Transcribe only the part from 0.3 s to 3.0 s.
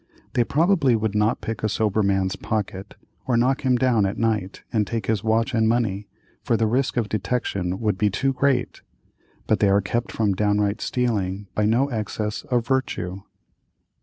They probably would not pick a sober man's pocket,